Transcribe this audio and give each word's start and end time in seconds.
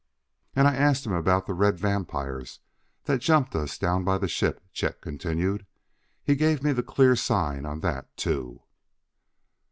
"And 0.55 0.67
I 0.67 0.73
asked 0.75 1.05
him 1.05 1.11
about 1.11 1.45
the 1.45 1.53
red 1.53 1.77
vampires 1.77 2.59
that 3.03 3.21
jumped 3.21 3.55
us 3.55 3.77
down 3.77 4.03
by 4.03 4.17
the 4.17 4.27
ship," 4.27 4.63
Chet 4.73 4.99
continued. 4.99 5.67
"He 6.23 6.35
gave 6.35 6.63
me 6.63 6.71
the 6.71 6.81
clear 6.81 7.15
sign 7.15 7.67
on 7.67 7.81
that, 7.81 8.17
too." 8.17 8.63